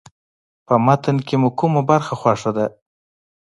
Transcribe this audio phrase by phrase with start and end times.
[0.65, 2.65] په متن کې مو کومه برخه خوښه ده.